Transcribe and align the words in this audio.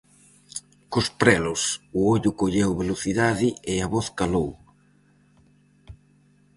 Cos 0.93 1.07
prelos 1.21 1.61
o 1.99 1.99
ollo 2.13 2.31
colleu 2.41 2.71
velocidade 2.83 3.47
e 3.71 3.73
a 3.85 3.87
voz 3.93 4.07
calou. 4.19 4.51